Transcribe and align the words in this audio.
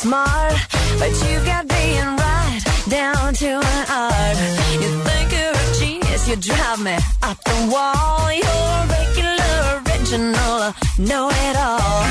smart, 0.00 0.54
but 0.98 1.10
you've 1.22 1.44
got 1.44 1.68
being 1.68 2.16
right 2.16 2.60
down 2.88 3.34
to 3.34 3.48
an 3.48 3.86
art. 3.90 4.36
You 4.80 4.88
think 5.04 5.32
you're 5.36 5.52
a 5.52 5.66
genius, 5.78 6.26
you 6.26 6.36
drive 6.36 6.80
me 6.80 6.96
up 7.22 7.36
the 7.44 7.68
wall. 7.70 8.32
You're 8.32 8.86
regular, 8.96 9.82
original, 9.84 10.54
uh, 10.68 10.72
know 10.98 11.28
it 11.28 11.56
all. 11.56 12.04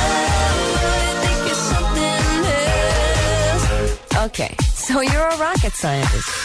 you 0.73 1.11
think 1.23 1.39
you're 1.47 1.63
something 1.73 2.25
else? 3.53 4.25
Okay, 4.25 4.53
so 4.73 5.01
you're 5.01 5.29
a 5.35 5.37
rocket 5.37 5.73
scientist. 5.73 6.40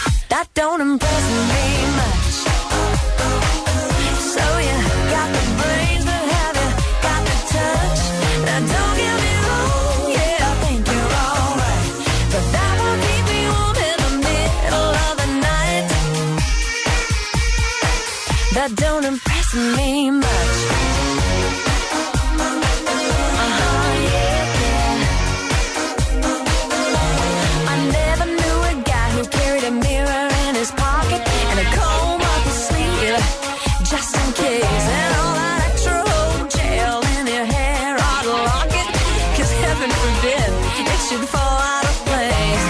even 39.87 39.98
forgive, 39.98 40.53
it 40.81 41.01
should 41.09 41.29
fall 41.29 41.41
out 41.41 41.84
of 41.84 42.05
place. 42.06 42.65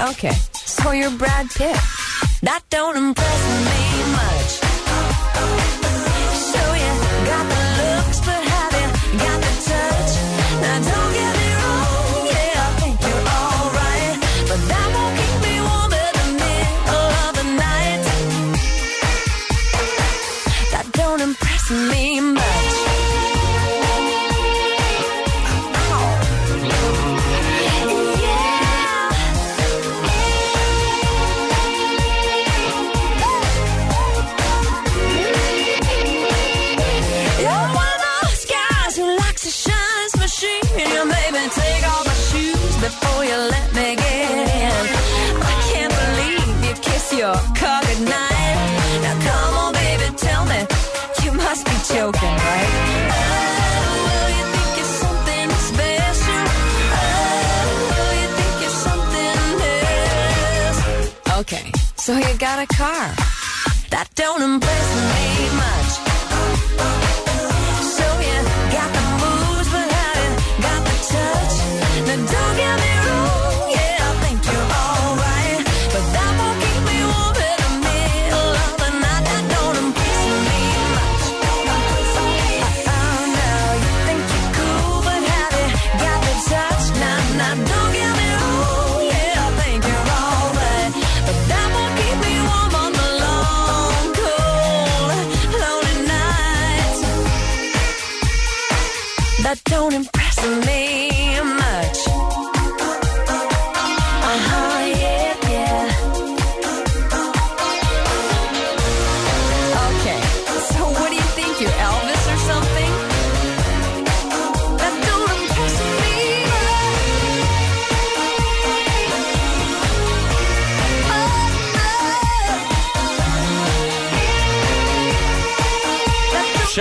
oh, 0.00 0.10
okay, 0.10 0.36
so 0.52 0.90
you're 0.92 1.10
Brad 1.10 1.48
Pitt. 1.50 1.76
That 2.42 2.62
don't 2.70 2.96
impress 2.96 3.64
me. 3.64 3.75
Got 62.56 62.72
a 62.72 62.74
car. 62.74 63.25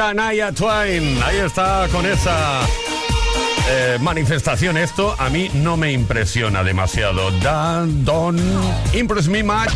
Shania 0.06 0.52
Twain, 0.52 1.20
ahí 1.24 1.38
está 1.38 1.88
con 1.92 2.06
esa 2.06 2.60
eh, 3.68 3.98
manifestación. 4.00 4.78
Esto 4.78 5.16
a 5.18 5.32
mí 5.32 5.50
no 5.56 5.78
me 5.78 5.92
impresiona 5.94 6.64
demasiado. 6.64 7.32
Dan, 7.42 8.06
don't 8.06 8.40
impress 8.94 9.28
me 9.28 9.42
much. 9.42 9.74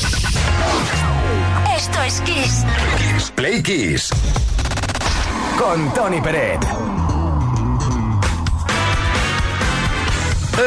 Esto 1.75 2.03
es 2.03 2.21
Kiss. 2.21 2.63
Kiss 2.99 3.31
Play 3.31 3.63
Kiss. 3.63 4.11
Con 5.57 5.91
Tony 5.95 6.21
Peret. 6.21 6.63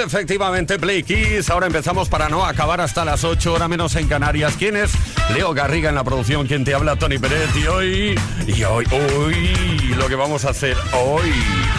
Efectivamente, 0.05 0.81
Play 0.81 1.05
Kiss. 1.05 1.50
Ahora 1.50 1.69
empezamos 1.69 2.08
para 2.08 2.29
no 2.29 2.44
acabar 2.44 2.81
hasta 2.81 3.05
las 3.05 3.23
8 3.23 3.53
horas 3.53 3.69
menos 3.69 3.94
en 3.94 4.08
Canarias. 4.08 4.55
¿Quién 4.58 4.75
es? 4.75 4.91
Leo 5.34 5.55
Garriga 5.55 5.88
en 5.88 5.94
la 5.94 6.05
producción. 6.05 6.46
¿Quién 6.46 6.64
te 6.64 6.75
habla? 6.75 6.96
Tony 6.96 7.19
Pérez. 7.19 7.49
Y 7.56 7.67
hoy, 7.67 8.20
y 8.46 8.62
hoy, 8.64 8.84
hoy, 8.90 9.94
lo 9.96 10.08
que 10.08 10.14
vamos 10.14 10.44
a 10.44 10.50
hacer 10.50 10.76
hoy. 10.93 11.32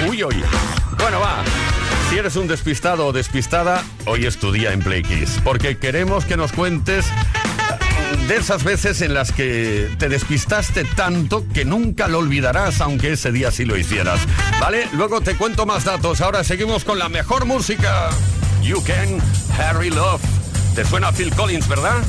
Uy, 0.08 0.24
hoy. 0.24 0.44
Bueno, 0.98 1.20
va. 1.20 1.44
Si 2.10 2.18
eres 2.18 2.36
un 2.36 2.48
despistado 2.48 3.08
o 3.08 3.12
despistada, 3.14 3.84
hoy 4.06 4.26
es 4.26 4.38
tu 4.38 4.52
día 4.52 4.74
en 4.74 4.82
Play 4.82 5.04
Kiss. 5.04 5.40
Porque 5.44 5.78
queremos 5.78 6.26
que 6.26 6.38
nos 6.38 6.52
cuentes 6.52 7.06
de 8.28 8.36
esas 8.36 8.64
veces 8.64 9.02
en 9.02 9.14
las 9.14 9.32
que 9.32 9.90
te 10.00 10.10
despistaste 10.10 10.86
tanto 10.86 11.46
que 11.54 11.66
nunca 11.66 12.08
lo 12.08 12.20
olvidarás, 12.20 12.82
aunque 12.82 13.14
ese 13.14 13.32
día 13.32 13.52
sí 13.52 13.66
lo 13.66 13.78
hicieras. 13.78 14.20
¿Vale? 14.60 14.88
Luego 14.94 15.22
te 15.22 15.36
cuento 15.36 15.66
más 15.66 15.84
datos. 15.84 16.22
Ahora 16.22 16.44
seguimos 16.44 16.84
con 16.84 16.98
la 16.98 17.10
mejor 17.10 17.46
música. 17.46 18.10
You 18.62 18.82
Can, 18.84 19.20
Harry 19.60 19.90
Love. 19.90 20.22
¿Te 20.76 20.86
suena 20.86 21.12
Phil 21.12 21.34
Collins, 21.36 21.68
verdad? 21.68 22.02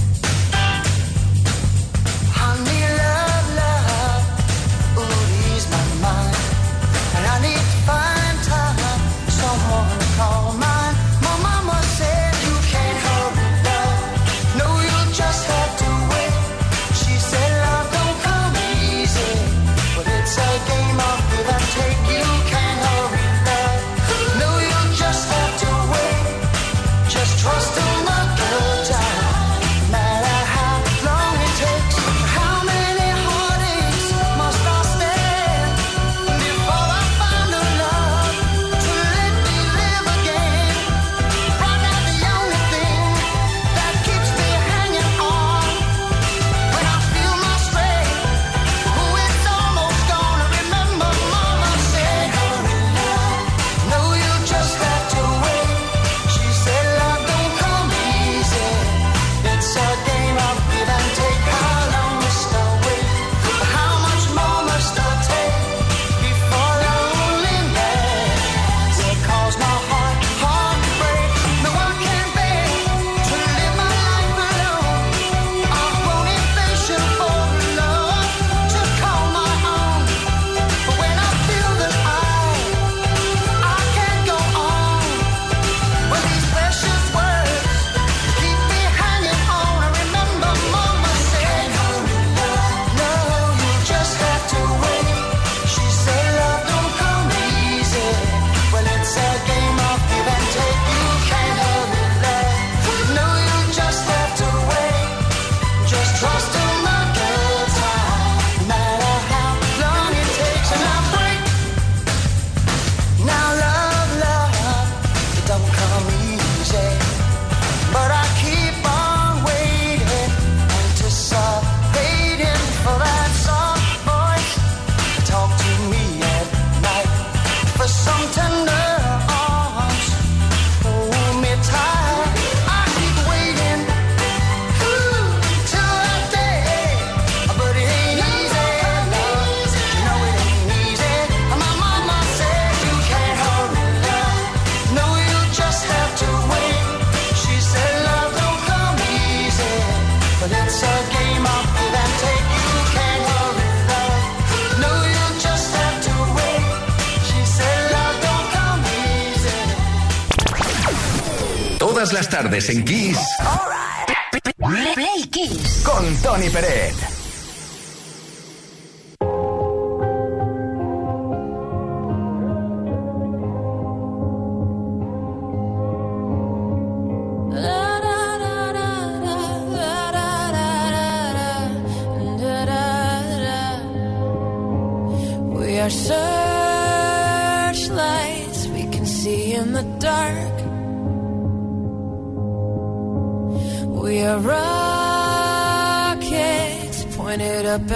tardes 162.55 162.69
en 162.69 162.85
Kiss. 162.85 163.34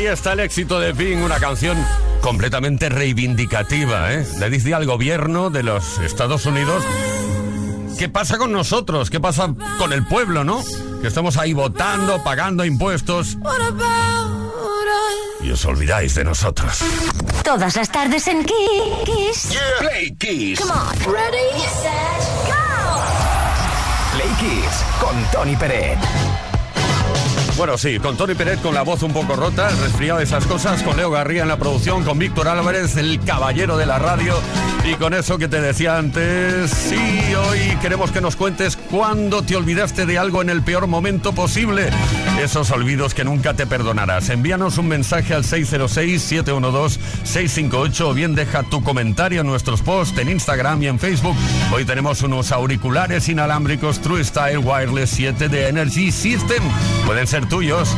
Ahí 0.00 0.06
está 0.06 0.32
el 0.32 0.40
éxito 0.40 0.80
de 0.80 0.94
Pink, 0.94 1.22
una 1.22 1.38
canción 1.38 1.76
completamente 2.22 2.88
reivindicativa. 2.88 4.14
¿eh? 4.14 4.26
Le 4.38 4.48
dice 4.48 4.72
al 4.72 4.86
gobierno 4.86 5.50
de 5.50 5.62
los 5.62 5.98
Estados 5.98 6.46
Unidos 6.46 6.82
qué 7.98 8.08
pasa 8.08 8.38
con 8.38 8.50
nosotros, 8.50 9.10
qué 9.10 9.20
pasa 9.20 9.52
con 9.76 9.92
el 9.92 10.06
pueblo, 10.06 10.42
¿no? 10.42 10.62
Que 11.02 11.08
estamos 11.08 11.36
ahí 11.36 11.52
votando, 11.52 12.24
pagando 12.24 12.64
impuestos. 12.64 13.36
Y 15.42 15.50
os 15.50 15.62
olvidáis 15.66 16.14
de 16.14 16.24
nosotros. 16.24 16.78
Todas 17.44 17.76
las 17.76 17.92
tardes 17.92 18.26
en 18.26 18.42
Kiss. 18.42 19.54
Play 19.80 20.16
Kiss. 20.18 20.60
Come 20.60 20.72
on. 20.72 21.12
Ready, 21.12 21.60
set, 21.82 22.46
go. 22.46 23.02
Play 24.14 24.30
Kiss 24.38 24.82
con 24.98 25.22
Tony 25.30 25.56
Pérez. 25.56 25.98
Bueno, 27.56 27.76
sí, 27.76 27.98
con 27.98 28.16
Tony 28.16 28.34
Pérez 28.34 28.60
con 28.60 28.74
la 28.74 28.82
voz 28.82 29.02
un 29.02 29.12
poco 29.12 29.36
rota, 29.36 29.68
resfriado, 29.68 30.20
esas 30.20 30.46
cosas, 30.46 30.82
con 30.82 30.96
Leo 30.96 31.10
Garría 31.10 31.42
en 31.42 31.48
la 31.48 31.58
producción, 31.58 32.04
con 32.04 32.18
Víctor 32.18 32.48
Álvarez, 32.48 32.96
el 32.96 33.20
caballero 33.20 33.76
de 33.76 33.86
la 33.86 33.98
radio, 33.98 34.34
y 34.84 34.94
con 34.94 35.14
eso 35.14 35.36
que 35.38 35.48
te 35.48 35.60
decía 35.60 35.98
antes, 35.98 36.70
sí, 36.70 37.34
hoy 37.34 37.76
queremos 37.82 38.10
que 38.12 38.20
nos 38.20 38.36
cuentes 38.36 38.76
cuándo 38.76 39.42
te 39.42 39.56
olvidaste 39.56 40.06
de 40.06 40.18
algo 40.18 40.42
en 40.42 40.50
el 40.50 40.62
peor 40.62 40.86
momento 40.86 41.32
posible. 41.32 41.90
Esos 42.40 42.70
olvidos 42.70 43.12
que 43.12 43.22
nunca 43.22 43.52
te 43.52 43.66
perdonarás. 43.66 44.30
Envíanos 44.30 44.78
un 44.78 44.88
mensaje 44.88 45.34
al 45.34 45.44
606-712-658 45.44 48.00
o 48.00 48.14
bien 48.14 48.34
deja 48.34 48.62
tu 48.62 48.82
comentario 48.82 49.42
en 49.42 49.46
nuestros 49.46 49.82
posts 49.82 50.18
en 50.18 50.30
Instagram 50.30 50.82
y 50.82 50.86
en 50.86 50.98
Facebook. 50.98 51.36
Hoy 51.70 51.84
tenemos 51.84 52.22
unos 52.22 52.50
auriculares 52.50 53.28
inalámbricos 53.28 54.00
True 54.00 54.24
Style 54.24 54.56
Wireless 54.56 55.10
7 55.10 55.50
de 55.50 55.68
Energy 55.68 56.10
System. 56.10 56.64
Pueden 57.04 57.26
ser 57.26 57.46
tuyos. 57.46 57.94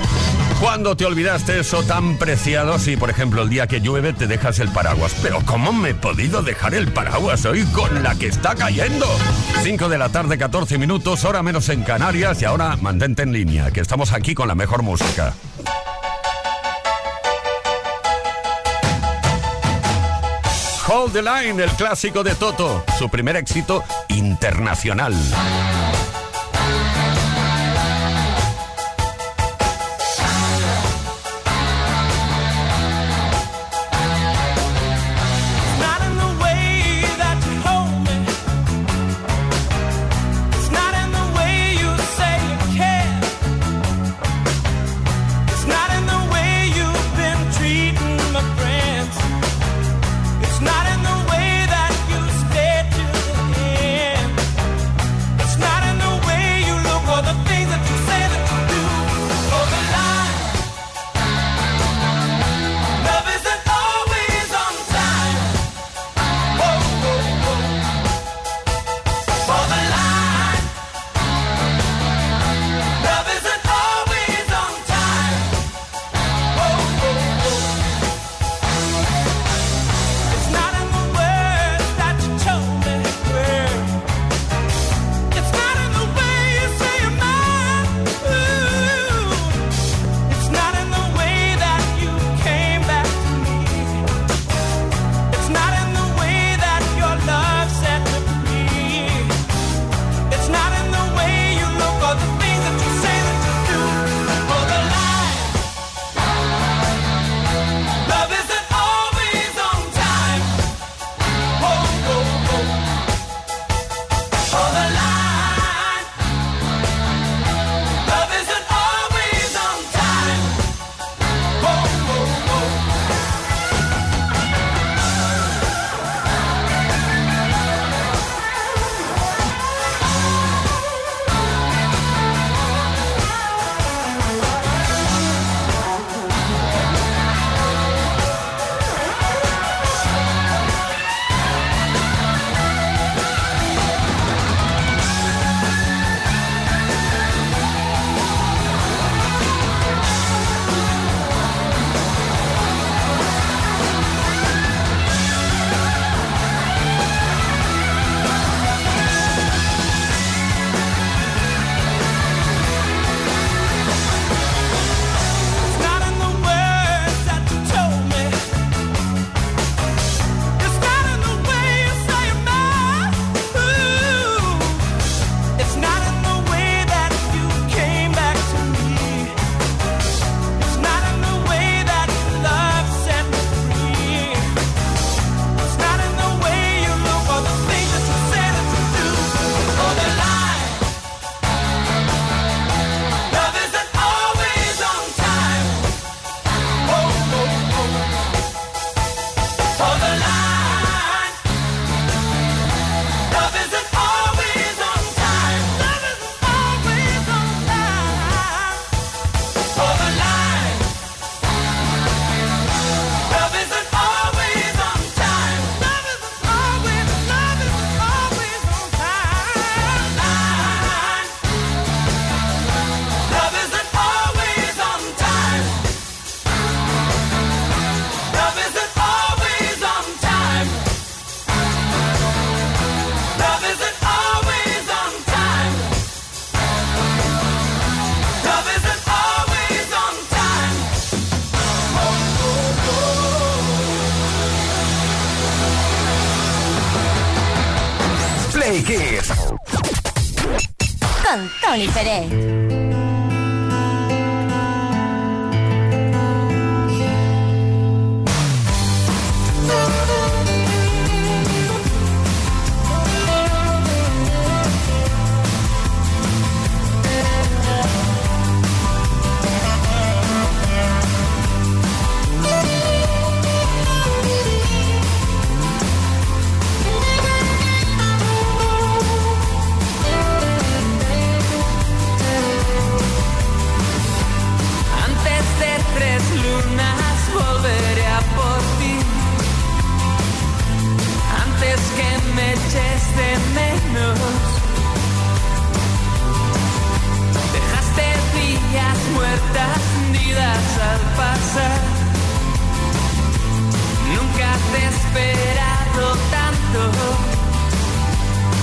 ¿Cuándo 0.60 0.96
te 0.96 1.06
olvidaste 1.06 1.60
eso 1.60 1.82
tan 1.82 2.18
preciado? 2.18 2.78
Si, 2.78 2.96
por 2.96 3.10
ejemplo, 3.10 3.42
el 3.42 3.48
día 3.48 3.66
que 3.66 3.80
llueve 3.80 4.12
te 4.12 4.28
dejas 4.28 4.60
el 4.60 4.68
paraguas. 4.70 5.14
Pero 5.22 5.40
¿cómo 5.44 5.72
me 5.72 5.90
he 5.90 5.94
podido 5.94 6.42
dejar 6.42 6.74
el 6.74 6.92
paraguas 6.92 7.44
hoy 7.44 7.64
con 7.66 8.02
la 8.02 8.16
que 8.16 8.26
está 8.26 8.54
cayendo? 8.54 9.06
5 9.62 9.88
de 9.88 9.98
la 9.98 10.08
tarde, 10.08 10.38
14 10.38 10.78
minutos, 10.78 11.24
hora 11.24 11.42
menos 11.42 11.68
en 11.68 11.82
Canarias 11.82 12.40
y 12.42 12.44
ahora 12.44 12.76
mantente 12.80 13.22
en 13.22 13.32
línea, 13.32 13.72
que 13.72 13.80
estamos 13.80 14.12
aquí 14.12 14.31
con 14.34 14.48
la 14.48 14.54
mejor 14.54 14.82
música. 14.82 15.34
Hold 20.88 21.12
the 21.12 21.22
Line, 21.22 21.62
el 21.62 21.70
clásico 21.70 22.22
de 22.22 22.34
Toto, 22.34 22.84
su 22.98 23.08
primer 23.08 23.36
éxito 23.36 23.82
internacional. 24.08 25.14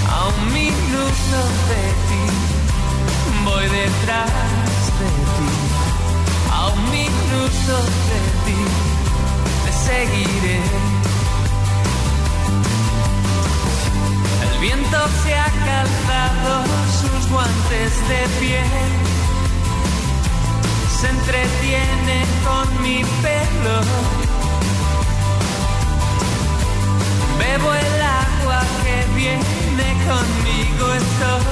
a 0.09 0.27
un 0.27 0.53
minuto 0.53 1.37
de 1.69 1.83
ti, 2.07 2.23
voy 3.45 3.63
detrás 3.63 4.29
de 4.99 5.09
ti, 5.35 5.49
a 6.51 6.67
un 6.67 6.81
minuto 6.91 7.75
de 8.09 8.21
ti, 8.45 8.61
te 9.65 9.71
seguiré. 9.71 10.61
El 14.43 14.59
viento 14.59 14.97
se 15.23 15.33
ha 15.35 15.49
calzado 15.69 16.53
sus 16.99 17.31
guantes 17.31 17.91
de 18.09 18.21
piel, 18.39 18.91
se 20.99 21.07
entretiene 21.09 22.25
con 22.45 22.81
mi 22.83 23.03
pelo. 23.21 24.28
Bebo 27.39 27.73
el 27.73 28.01
agua 28.01 28.59
que 28.83 28.97
viene 29.15 29.87
conmigo. 30.09 30.85
Estoy 31.01 31.43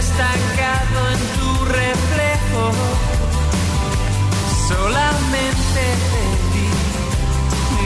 estancado 0.00 0.98
en 1.14 1.20
tu 1.38 1.50
reflejo. 1.64 2.64
Solamente 4.68 5.82
de 6.10 6.26
ti, 6.52 6.66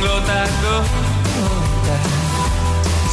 gota 0.01 0.37
a 0.43 0.49
gota. 0.65 1.97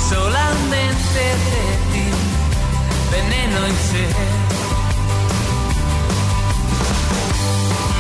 Solamente 0.10 1.22
de 1.46 1.64
ti, 1.92 2.06
veneno 3.12 3.60
y 3.68 3.76
sed. 3.90 4.16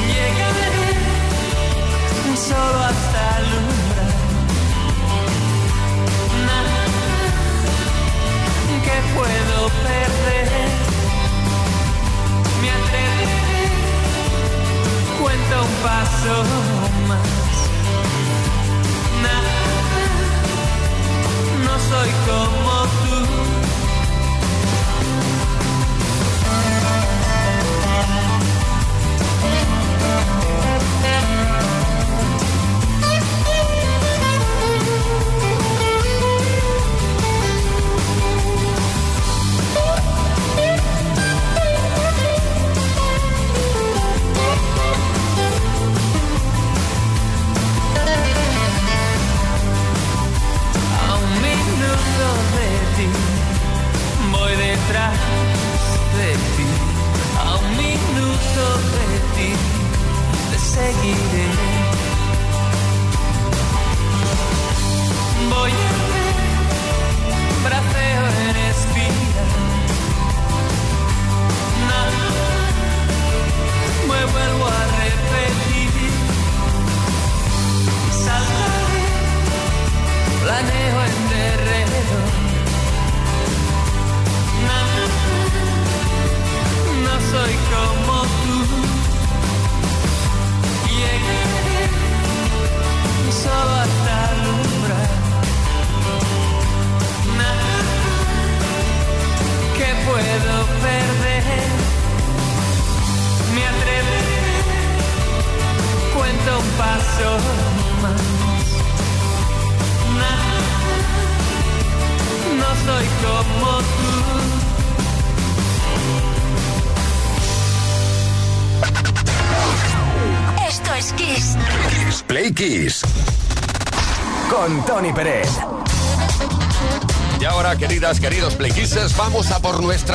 Llegaré 0.08 0.88
solo 2.48 2.80
hasta 2.84 3.22
alumbrar. 3.38 3.86
Nada 3.86 3.95
que 8.86 8.98
puedo 9.16 9.70
perder. 9.84 10.70
Me 12.62 12.70
atreveré, 12.72 13.66
cuento 15.20 15.56
un 15.68 15.74
paso 15.84 16.36
más. 17.10 17.34
Nada, 19.24 19.56
no 21.66 21.74
soy 21.90 22.12
como 22.28 22.74
tú. 23.02 23.16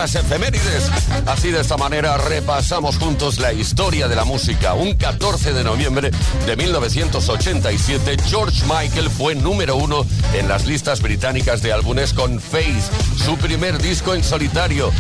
Efemérides. 0.01 0.91
Así 1.27 1.51
de 1.51 1.61
esta 1.61 1.77
manera 1.77 2.17
repasamos 2.17 2.97
juntos 2.97 3.39
la 3.39 3.53
historia 3.53 4.09
de 4.09 4.17
la 4.17 4.25
música. 4.25 4.73
Un 4.73 4.95
14 4.95 5.53
de 5.53 5.63
noviembre 5.63 6.11
de 6.47 6.57
1987, 6.57 8.17
George 8.27 8.63
Michael 8.65 9.11
fue 9.11 9.35
número 9.35 9.77
uno 9.77 10.07
en 10.33 10.49
las 10.49 10.67
listas 10.67 11.03
británicas 11.03 11.61
de 11.61 11.75
álbumes 11.75 12.15
con 12.15 12.41
Faith, 12.41 12.83
su 13.23 13.37
primer 13.37 13.77
disco 13.77 14.15
en 14.15 14.25
solitario. 14.25 14.91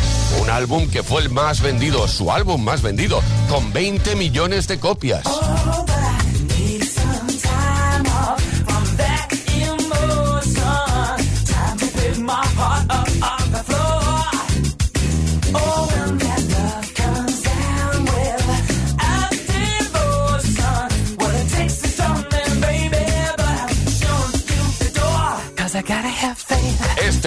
Un 0.42 0.50
álbum 0.50 0.88
que 0.90 1.02
fue 1.02 1.22
el 1.22 1.30
más 1.30 1.62
vendido, 1.62 2.06
su 2.06 2.30
álbum 2.30 2.62
más 2.62 2.82
vendido, 2.82 3.22
con 3.48 3.72
20 3.72 4.16
millones 4.16 4.68
de 4.68 4.78
copias. 4.78 5.24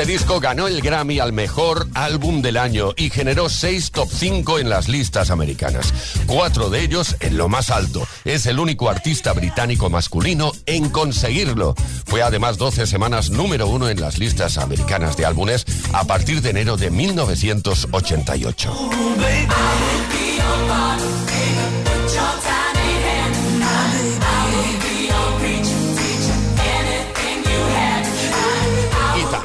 Este 0.04 0.12
disco 0.12 0.42
ganó 0.42 0.68
el 0.68 0.82
Grammy 0.82 1.20
al 1.20 1.32
mejor 1.32 1.88
álbum 1.94 2.42
del 2.42 2.58
año 2.58 2.90
y 2.98 3.10
generó 3.10 3.48
seis 3.48 3.90
top 3.90 4.10
5 4.12 4.60
en 4.60 4.70
las 4.70 4.90
listas 4.90 5.30
americanas. 5.32 5.94
Cuatro 6.26 6.70
de 6.70 6.82
ellos 6.82 7.16
en 7.22 7.38
lo 7.38 7.48
más 7.48 7.70
alto. 7.70 8.06
Es 8.26 8.46
el 8.46 8.60
único 8.60 8.90
artista 8.90 9.32
británico 9.32 9.90
masculino 9.90 10.52
en 10.66 10.90
conseguirlo. 10.90 11.74
Fue 12.06 12.22
además 12.22 12.58
12 12.58 12.86
semanas 12.86 13.30
número 13.30 13.70
uno 13.70 13.88
en 13.88 14.02
las 14.02 14.20
listas 14.20 14.58
americanas 14.58 15.16
de 15.16 15.26
álbumes 15.26 15.66
a 15.94 16.04
partir 16.04 16.42
de 16.42 16.50
enero 16.50 16.76
de 16.76 16.92
1988. 16.92 18.74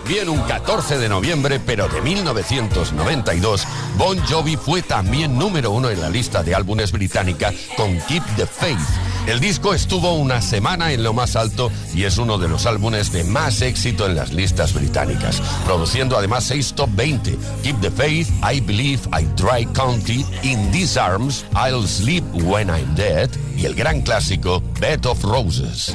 También 0.08 0.30
un 0.30 0.40
14 0.40 0.96
de 0.96 1.10
noviembre, 1.10 1.60
pero 1.60 1.86
de 1.86 2.00
1992, 2.00 3.66
Bon 3.98 4.18
Jovi 4.26 4.56
fue 4.56 4.80
también 4.80 5.36
número 5.36 5.70
uno 5.70 5.90
en 5.90 6.00
la 6.00 6.08
lista 6.08 6.42
de 6.42 6.54
álbumes 6.54 6.92
británica 6.92 7.52
con 7.76 7.98
Keep 8.08 8.22
the 8.36 8.46
Faith. 8.46 8.78
El 9.26 9.38
disco 9.38 9.74
estuvo 9.74 10.14
una 10.14 10.40
semana 10.40 10.92
en 10.92 11.02
lo 11.02 11.12
más 11.12 11.36
alto 11.36 11.70
y 11.94 12.04
es 12.04 12.16
uno 12.16 12.38
de 12.38 12.48
los 12.48 12.64
álbumes 12.64 13.12
de 13.12 13.22
más 13.24 13.60
éxito 13.60 14.06
en 14.06 14.14
las 14.14 14.32
listas 14.32 14.72
británicas, 14.72 15.42
produciendo 15.66 16.16
además 16.16 16.44
seis 16.44 16.72
top 16.74 16.88
20. 16.94 17.36
Keep 17.62 17.80
the 17.82 17.90
Faith, 17.90 18.30
I 18.42 18.60
Believe 18.60 19.02
I 19.12 19.26
Dry 19.36 19.66
County, 19.74 20.24
In 20.42 20.72
These 20.72 20.98
Arms, 20.98 21.44
I'll 21.52 21.86
Sleep 21.86 22.24
When 22.32 22.70
I'm 22.70 22.94
Dead 22.94 23.28
y 23.58 23.66
el 23.66 23.74
gran 23.74 24.00
clásico 24.00 24.62
Bed 24.80 25.04
of 25.04 25.22
Roses. 25.22 25.94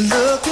Look 0.00 0.49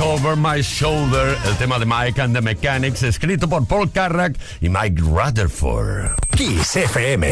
Over 0.00 0.36
My 0.36 0.62
Shoulder, 0.62 1.36
el 1.46 1.56
tema 1.56 1.78
de 1.78 1.84
Mike 1.84 2.20
and 2.20 2.34
the 2.34 2.40
Mechanics, 2.40 3.02
escrito 3.02 3.48
por 3.48 3.66
Paul 3.66 3.90
Carrack 3.90 4.38
y 4.60 4.68
Mike 4.68 5.00
Rutherford. 5.00 6.16
Kiss 6.36 6.76
FM. 6.76 7.30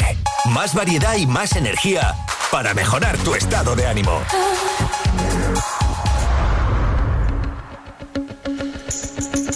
Más 0.50 0.74
variedad 0.74 1.16
y 1.16 1.26
más 1.26 1.56
energía 1.56 2.14
para 2.50 2.74
mejorar 2.74 3.16
tu 3.18 3.34
estado 3.34 3.74
de 3.74 3.86
ánimo. 3.86 4.22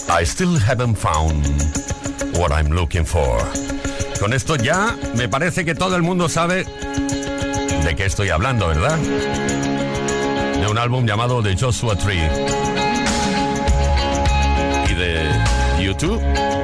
I 0.09 0.23
still 0.25 0.57
haven't 0.59 0.95
found 0.95 1.45
what 2.37 2.51
I'm 2.51 2.69
looking 2.69 3.05
for. 3.05 3.37
Con 4.19 4.33
esto 4.33 4.55
ya 4.55 4.95
me 5.15 5.27
parece 5.27 5.65
que 5.65 5.75
todo 5.75 5.95
el 5.95 6.01
mundo 6.01 6.29
sabe 6.29 6.63
de 6.63 7.95
qué 7.95 8.05
estoy 8.05 8.29
hablando, 8.29 8.67
¿verdad? 8.67 8.97
De 8.97 10.67
un 10.67 10.77
álbum 10.77 11.05
llamado 11.05 11.41
The 11.43 11.55
Joshua 11.55 11.95
Tree. 11.95 12.82
YouTube. 15.83 16.62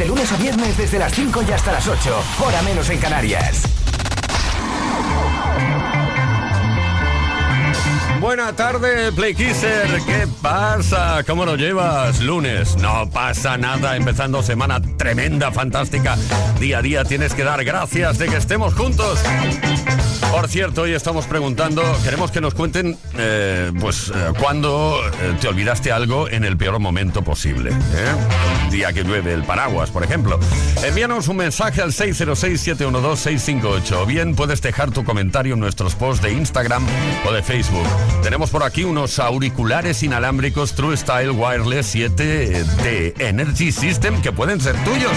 De 0.00 0.06
lunes 0.06 0.32
a 0.32 0.36
viernes, 0.38 0.78
desde 0.78 0.98
las 0.98 1.12
5 1.12 1.42
y 1.46 1.52
hasta 1.52 1.72
las 1.72 1.86
8. 1.86 2.22
Hora 2.42 2.62
menos 2.62 2.88
en 2.88 2.98
Canarias. 2.98 3.64
Buena 8.18 8.56
tarde, 8.56 9.12
Play 9.12 9.34
Kisser. 9.34 10.00
¿Qué 10.06 10.26
pasa? 10.40 11.22
¿Cómo 11.26 11.44
lo 11.44 11.56
llevas? 11.56 12.20
Lunes. 12.20 12.76
No 12.76 13.10
pasa 13.10 13.58
nada. 13.58 13.94
Empezando 13.96 14.42
semana 14.42 14.80
tremenda, 14.96 15.52
fantástica. 15.52 16.16
Día 16.58 16.78
a 16.78 16.82
día 16.82 17.04
tienes 17.04 17.34
que 17.34 17.44
dar 17.44 17.62
gracias 17.62 18.16
de 18.18 18.28
que 18.28 18.36
estemos 18.36 18.72
juntos. 18.72 19.20
Por 20.30 20.48
cierto, 20.48 20.82
hoy 20.82 20.92
estamos 20.92 21.26
preguntando, 21.26 21.82
queremos 22.04 22.30
que 22.30 22.40
nos 22.40 22.54
cuenten, 22.54 22.96
eh, 23.18 23.72
pues, 23.80 24.12
eh, 24.14 24.32
cuándo 24.38 24.96
eh, 25.04 25.34
te 25.40 25.48
olvidaste 25.48 25.90
algo 25.90 26.28
en 26.28 26.44
el 26.44 26.56
peor 26.56 26.78
momento 26.78 27.22
posible. 27.22 27.72
día 28.70 28.92
que 28.92 29.02
llueve 29.02 29.32
el 29.32 29.42
paraguas, 29.42 29.90
por 29.90 30.04
ejemplo. 30.04 30.38
Envíanos 30.84 31.26
un 31.26 31.38
mensaje 31.38 31.82
al 31.82 31.90
606-712-658 31.90 33.92
o 33.96 34.06
bien 34.06 34.36
puedes 34.36 34.62
dejar 34.62 34.92
tu 34.92 35.02
comentario 35.04 35.54
en 35.54 35.60
nuestros 35.60 35.96
posts 35.96 36.22
de 36.22 36.32
Instagram 36.32 36.86
o 37.26 37.32
de 37.32 37.42
Facebook. 37.42 37.88
Tenemos 38.22 38.50
por 38.50 38.62
aquí 38.62 38.84
unos 38.84 39.18
auriculares 39.18 40.04
inalámbricos 40.04 40.74
True 40.74 40.96
Style 40.96 41.30
Wireless 41.30 41.86
7 41.86 42.64
de 42.84 43.14
Energy 43.18 43.72
System 43.72 44.22
que 44.22 44.30
pueden 44.30 44.60
ser 44.60 44.76
tuyos. 44.84 45.10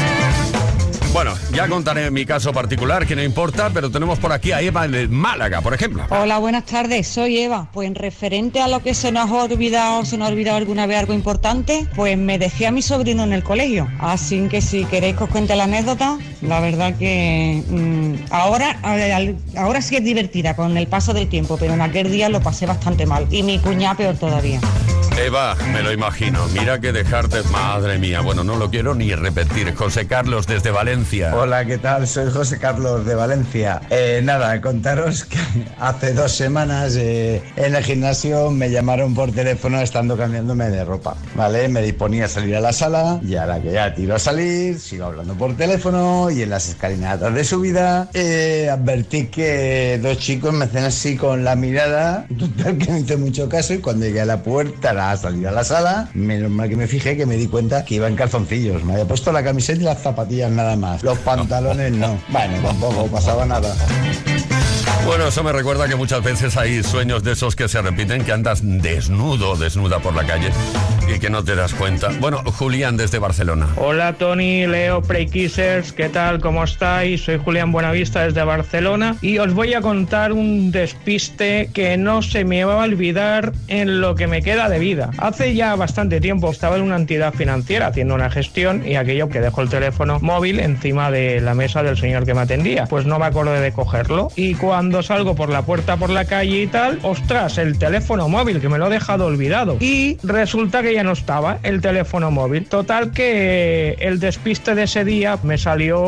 Bueno, 1.14 1.36
ya 1.54 1.68
contaré 1.68 2.10
mi 2.10 2.26
caso 2.26 2.52
particular, 2.52 3.06
que 3.06 3.16
no 3.16 3.22
importa, 3.22 3.70
pero 3.72 3.92
tenemos 3.92 4.18
por 4.18 4.32
aquí 4.32 4.52
a 4.52 4.62
Eva 4.62 4.88
de 4.88 5.08
Málaga, 5.08 5.62
por 5.62 5.76
ejemplo. 5.76 6.08
Hola, 6.10 6.40
buenas 6.40 6.66
tardes, 6.66 7.08
soy 7.08 7.38
Eva. 7.38 7.70
Pues 7.72 7.88
en 7.88 7.94
referente 7.94 8.60
a 8.62 8.68
lo 8.68 8.82
que 8.82 8.96
se 8.96 9.12
nos 9.12 9.30
ha 9.30 9.44
olvidado, 9.44 10.06
se 10.06 10.18
nos 10.18 10.28
ha 10.28 10.32
olvidado 10.32 10.58
alguna 10.58 10.88
vez 10.88 10.98
algo 10.98 11.14
importante, 11.14 11.88
pues 11.96 12.18
me 12.18 12.40
decía 12.40 12.72
mi 12.72 12.82
sobrino 12.82 13.24
en 13.24 13.32
el 13.32 13.44
colegio. 13.44 13.88
Así 14.00 14.48
que 14.48 14.60
si 14.60 14.86
queréis 14.86 15.16
que 15.16 15.26
os 15.26 15.30
cuente 15.30 15.56
la 15.56 15.66
anécdota, 15.66 16.18
la 16.42 16.60
verdad 16.60 16.98
que 16.98 17.62
mm, 17.70 18.34
ahora, 18.34 18.80
ahora 19.56 19.82
sí 19.84 19.96
es 19.96 20.04
divertida 20.04 20.56
con 20.56 20.76
el 20.76 20.88
paso 20.88 21.14
del 21.14 21.30
tiempo, 21.30 21.58
pero 21.60 21.76
en 21.76 21.82
aquel 21.82 22.12
día 22.12 22.28
lo 22.28 22.42
pasé 22.42 22.66
bastante 22.66 23.06
mal. 23.06 23.28
Y 23.30 23.44
mi 23.44 23.60
cuñada 23.60 23.96
peor 23.96 24.16
todavía. 24.18 24.60
Eva, 25.18 25.56
me 25.72 25.84
lo 25.84 25.92
imagino. 25.92 26.46
Mira 26.54 26.80
que 26.80 26.92
dejarte, 26.92 27.44
madre 27.52 27.98
mía. 27.98 28.22
Bueno, 28.22 28.44
no 28.44 28.56
lo 28.56 28.70
quiero 28.70 28.96
ni 28.96 29.14
repetir. 29.14 29.74
José 29.76 30.08
Carlos 30.08 30.48
desde 30.48 30.72
Valencia. 30.72 31.36
Hola, 31.36 31.66
¿qué 31.66 31.78
tal? 31.78 32.08
Soy 32.08 32.32
José 32.32 32.58
Carlos 32.60 33.06
de 33.06 33.16
Valencia. 33.16 33.82
Eh, 33.90 34.22
nada, 34.24 34.60
contaros 34.62 35.26
que 35.26 35.38
hace 35.80 36.14
dos 36.14 36.32
semanas 36.32 36.96
eh, 36.98 37.44
en 37.56 37.76
el 37.76 37.84
gimnasio 37.84 38.52
me 38.52 38.72
llamaron 38.72 39.14
por 39.14 39.32
teléfono 39.32 39.80
estando 39.80 40.18
cambiándome 40.18 40.70
de 40.70 40.84
ropa, 40.84 41.16
¿vale? 41.36 41.68
Me 41.68 41.82
disponía 41.82 42.26
a 42.26 42.30
salir 42.30 42.56
a 42.56 42.62
la 42.62 42.74
sala 42.74 43.20
y 43.24 43.36
ahora 43.36 43.62
que 43.62 43.72
ya 43.72 43.94
tiro 43.94 44.16
a 44.16 44.20
salir, 44.20 44.80
sigo 44.80 45.06
hablando 45.06 45.36
por 45.36 45.56
teléfono 45.56 46.30
y 46.32 46.42
en 46.42 46.50
las 46.50 46.70
escalinatas 46.70 47.34
de 47.34 47.44
subida 47.44 48.10
eh, 48.14 48.70
advertí 48.72 49.28
que 49.28 50.00
dos 50.02 50.18
chicos 50.18 50.54
me 50.54 50.66
hacen 50.66 50.84
así 50.84 51.16
con 51.16 51.44
la 51.44 51.56
mirada, 51.56 52.26
total 52.38 52.78
que 52.78 52.92
no 52.92 52.98
hice 52.98 53.18
mucho 53.18 53.50
caso 53.50 53.74
y 53.74 53.80
cuando 53.80 54.06
llegué 54.06 54.22
a 54.22 54.26
la 54.26 54.42
puerta 54.42 54.94
a 55.12 55.18
salir 55.18 55.48
a 55.48 55.52
la 55.52 55.64
sala, 55.64 56.10
menos 56.14 56.52
mal 56.52 56.70
que 56.70 56.76
me 56.76 56.88
fijé 56.88 57.18
que 57.18 57.26
me 57.26 57.36
di 57.36 57.48
cuenta 57.48 57.86
que 57.86 57.96
iba 57.96 58.08
en 58.08 58.16
calzoncillos. 58.16 58.84
Me 58.84 58.94
había 58.94 59.06
puesto 59.06 59.32
la 59.32 59.44
camiseta 59.44 59.82
y 59.82 59.84
las 59.84 60.02
zapatillas 60.02 60.52
nada 60.52 60.76
más. 60.76 61.04
Los 61.04 61.18
pantalones 61.20 61.92
no. 61.92 62.18
Bueno, 62.30 62.56
tampoco 62.62 63.08
pasaba 63.08 63.46
nada. 63.46 63.74
Bueno, 65.06 65.28
eso 65.28 65.44
me 65.44 65.52
recuerda 65.52 65.90
que 65.90 65.98
muchas 65.98 66.24
veces 66.24 66.56
hay 66.56 66.82
sueños 66.82 67.24
de 67.24 67.34
esos 67.34 67.58
que 67.58 67.68
se 67.68 67.82
repiten, 67.82 68.24
que 68.24 68.32
andas 68.32 68.62
desnudo 68.64 69.58
desnuda 69.58 70.00
por 70.00 70.16
la 70.16 70.26
calle 70.26 70.50
y 71.14 71.20
que 71.20 71.30
no 71.30 71.44
te 71.44 71.56
das 71.56 71.74
cuenta. 71.74 72.10
Bueno, 72.22 72.42
Julián 72.46 72.96
desde 72.96 73.20
Barcelona. 73.20 73.68
Hola 73.76 74.14
Tony, 74.14 74.66
Leo, 74.66 75.02
Preykissers, 75.02 75.92
¿qué 75.92 76.08
tal? 76.08 76.40
¿Cómo 76.40 76.64
estáis? 76.64 77.26
Soy 77.26 77.38
Julián 77.38 77.74
Buenavista 77.74 78.24
desde 78.24 78.46
Barcelona 78.46 79.18
y 79.22 79.40
os 79.40 79.54
voy 79.54 79.74
a 79.74 79.82
contar 79.82 80.32
un 80.32 80.72
despiste 80.72 81.70
que 81.74 81.98
no 81.98 82.22
se 82.22 82.46
me 82.46 82.64
va 82.64 82.82
a 82.82 82.86
olvidar 82.86 83.52
en 83.68 84.00
lo 84.00 84.16
que 84.16 84.28
me 84.28 84.42
queda 84.42 84.70
de 84.70 84.80
vida. 84.80 85.12
Hace 85.18 85.54
ya 85.54 85.76
bastante 85.76 86.22
tiempo 86.22 86.50
estaba 86.50 86.78
en 86.78 86.84
una 86.84 86.96
entidad 86.96 87.34
financiera 87.34 87.88
haciendo 87.88 88.16
una 88.16 88.30
gestión 88.30 88.88
y 88.88 88.96
aquello 88.96 89.28
que 89.28 89.42
dejó 89.42 89.62
el 89.62 89.70
teléfono 89.70 90.20
móvil 90.22 90.62
encima 90.62 91.12
de 91.12 91.42
la 91.42 91.54
mesa 91.56 91.84
del 91.84 91.98
señor 91.98 92.26
que 92.26 92.34
me 92.34 92.42
atendía. 92.42 92.86
Pues 92.86 93.06
no 93.06 93.20
me 93.20 93.26
acordé 93.26 93.60
de 93.60 93.74
cogerlo 93.74 94.30
y 94.38 94.56
cuando 94.56 94.93
salgo 95.02 95.36
por 95.36 95.50
la 95.50 95.64
puerta 95.64 95.98
por 95.98 96.10
la 96.10 96.26
calle 96.26 96.62
y 96.62 96.68
tal, 96.68 97.00
ostras, 97.04 97.58
el 97.58 97.78
teléfono 97.78 98.28
móvil 98.30 98.60
que 98.62 98.70
me 98.70 98.78
lo 98.78 98.88
he 98.88 98.90
dejado 98.90 99.26
olvidado. 99.26 99.78
Y 99.80 100.18
resulta 100.24 100.82
que 100.82 100.94
ya 100.94 101.04
no 101.04 101.14
estaba 101.14 101.60
el 101.64 101.82
teléfono 101.82 102.30
móvil. 102.32 102.66
Total 102.66 103.12
que 103.12 103.96
el 104.00 104.20
despiste 104.20 104.76
de 104.76 104.84
ese 104.84 105.06
día 105.06 105.40
me 105.44 105.58
salió 105.58 106.00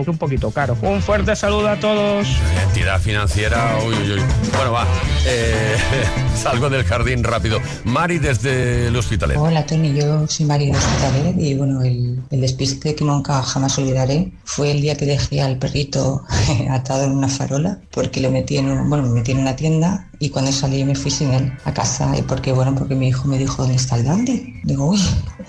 un 0.00 0.18
poquito 0.18 0.50
caro. 0.50 0.76
Un 0.82 1.02
fuerte 1.02 1.36
saludo 1.36 1.68
a 1.68 1.76
todos. 1.76 2.26
Entidad 2.68 3.00
financiera, 3.00 3.78
uy, 3.86 3.94
uy, 3.94 4.12
uy. 4.12 4.20
Bueno, 4.56 4.72
va, 4.72 4.86
eh, 5.26 5.76
salgo 6.36 6.70
del 6.70 6.84
jardín 6.84 7.22
rápido. 7.22 7.60
Mari 7.84 8.18
desde 8.18 8.88
el 8.88 8.96
hospitalet. 8.96 9.36
Hola 9.36 9.66
Tony, 9.66 9.94
yo 9.94 10.26
soy 10.28 10.46
María 10.46 10.72
de 10.72 10.78
Hospitalet 10.78 11.38
y 11.38 11.54
bueno, 11.54 11.82
el, 11.82 12.22
el 12.30 12.40
despiste 12.40 12.94
que 12.94 13.04
nunca 13.04 13.42
jamás 13.42 13.78
olvidaré 13.78 14.32
fue 14.44 14.70
el 14.70 14.80
día 14.80 14.96
que 14.96 15.06
dejé 15.06 15.42
al 15.42 15.58
perrito 15.58 16.24
atado 16.70 17.04
en 17.04 17.12
una 17.12 17.28
farola 17.28 17.78
porque 17.90 18.15
lo 18.20 18.30
metí 18.30 18.56
en, 18.58 18.68
un- 18.70 18.88
bueno, 18.88 19.04
me 19.06 19.14
metí 19.14 19.32
en 19.32 19.38
una 19.38 19.54
tienda 19.56 20.08
y 20.18 20.30
cuando 20.30 20.50
salí 20.52 20.84
me 20.84 20.94
fui 20.94 21.10
sin 21.10 21.32
él 21.32 21.52
a 21.64 21.72
casa 21.74 22.16
y 22.16 22.22
porque 22.22 22.52
bueno, 22.52 22.74
porque 22.74 22.94
mi 22.94 23.08
hijo 23.08 23.26
me 23.28 23.38
dijo 23.38 23.62
¿dónde 23.62 23.76
está 23.76 23.96
el 23.96 24.04
dandy? 24.04 24.60
Digo, 24.64 24.86
uy, 24.90 25.00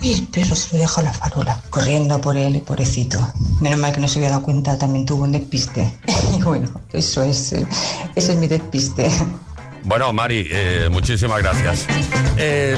uy, 0.02 0.12
el 0.12 0.26
perro 0.28 0.54
se 0.54 0.74
lo 0.76 0.80
dejó 0.82 1.00
en 1.00 1.06
la 1.06 1.12
farola, 1.12 1.60
corriendo 1.70 2.20
por 2.20 2.36
él, 2.36 2.60
pobrecito. 2.66 3.18
Menos 3.60 3.78
mal 3.78 3.92
que 3.92 4.00
no 4.00 4.08
se 4.08 4.18
había 4.18 4.30
dado 4.30 4.42
cuenta, 4.42 4.76
también 4.78 5.06
tuvo 5.06 5.24
un 5.24 5.32
despiste. 5.32 5.90
y 6.38 6.42
bueno, 6.42 6.68
eso 6.92 7.22
es, 7.22 7.52
eh, 7.52 7.66
ese 8.14 8.32
es 8.32 8.38
mi 8.38 8.46
despiste. 8.46 9.10
Bueno, 9.84 10.12
Mari, 10.12 10.46
eh, 10.50 10.88
muchísimas 10.90 11.38
gracias. 11.42 11.86
Eh, 12.36 12.76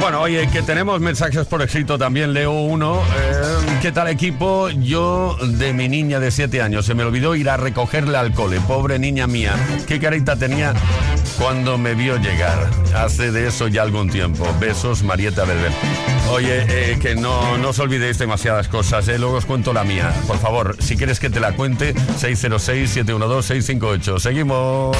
bueno, 0.00 0.20
oye, 0.20 0.48
que 0.48 0.62
tenemos 0.62 1.00
mensajes 1.00 1.46
por 1.46 1.62
escrito 1.62 1.96
también, 1.98 2.32
leo 2.32 2.52
uno. 2.52 3.00
Eh, 3.00 3.78
¿Qué 3.82 3.90
tal 3.92 4.08
equipo? 4.08 4.68
Yo 4.70 5.36
de 5.42 5.72
mi 5.72 5.88
niña 5.88 6.18
de 6.20 6.30
7 6.30 6.62
años, 6.62 6.86
se 6.86 6.94
me 6.94 7.02
olvidó 7.04 7.34
ir 7.34 7.50
a 7.50 7.56
recogerle 7.56 8.16
al 8.16 8.32
cole, 8.32 8.60
pobre 8.60 8.98
niña 8.98 9.26
mía. 9.26 9.54
¿Qué 9.86 9.98
carita 10.00 10.36
tenía 10.36 10.74
cuando 11.38 11.78
me 11.78 11.94
vio 11.94 12.16
llegar? 12.18 12.68
Hace 12.94 13.32
de 13.32 13.48
eso 13.48 13.68
ya 13.68 13.82
algún 13.82 14.10
tiempo. 14.10 14.46
Besos, 14.60 15.02
Marieta 15.02 15.44
Belver. 15.44 15.72
Oye, 16.30 16.64
eh, 16.68 16.98
que 17.00 17.14
no, 17.14 17.56
no 17.58 17.68
os 17.70 17.78
olvidéis 17.78 18.18
demasiadas 18.18 18.68
cosas, 18.68 19.08
eh, 19.08 19.18
luego 19.18 19.36
os 19.36 19.46
cuento 19.46 19.72
la 19.72 19.84
mía. 19.84 20.12
Por 20.26 20.38
favor, 20.38 20.76
si 20.80 20.96
quieres 20.96 21.20
que 21.20 21.30
te 21.30 21.40
la 21.40 21.52
cuente, 21.52 21.94
606-712-658. 21.94 24.18
Seguimos. 24.18 24.96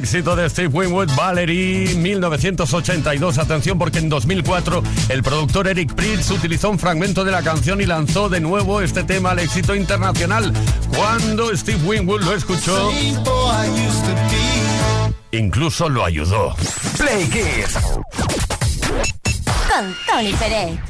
Éxito 0.00 0.34
de 0.34 0.48
Steve 0.48 0.68
Winwood, 0.68 1.10
Valerie, 1.14 1.94
1982. 1.94 3.36
Atención 3.36 3.78
porque 3.78 3.98
en 3.98 4.08
2004 4.08 4.82
el 5.10 5.22
productor 5.22 5.68
Eric 5.68 5.94
Pritz 5.94 6.30
utilizó 6.30 6.70
un 6.70 6.78
fragmento 6.78 7.22
de 7.22 7.30
la 7.30 7.42
canción 7.42 7.82
y 7.82 7.86
lanzó 7.86 8.30
de 8.30 8.40
nuevo 8.40 8.80
este 8.80 9.04
tema 9.04 9.32
al 9.32 9.40
éxito 9.40 9.74
internacional. 9.74 10.54
Cuando 10.96 11.54
Steve 11.54 11.80
Winwood 11.84 12.22
lo 12.22 12.34
escuchó, 12.34 12.90
incluso 15.32 15.90
lo 15.90 16.04
ayudó. 16.04 16.56
Play 16.96 17.28
Kiss. 17.28 17.74
Con 19.68 19.94
Tony 20.06 20.32
Pérez. 20.32 20.89